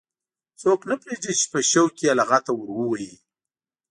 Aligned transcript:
څوک 0.61 0.79
نه 0.89 0.95
پرېږدي 1.01 1.33
چې 1.39 1.45
په 1.53 1.59
شوق 1.69 1.89
کې 1.97 2.05
یې 2.07 2.13
لغته 2.19 2.51
ور 2.55 2.69
ووهي. 2.75 3.13